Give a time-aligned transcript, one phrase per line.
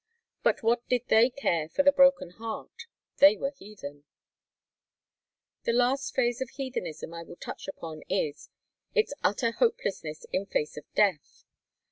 [0.41, 2.87] But what did they care for the broken heart?
[3.17, 4.03] They were heathen!
[5.63, 10.91] The last phase of heathenism I will touch upon is—Its utter hopelessness in face of
[10.95, 11.43] Death.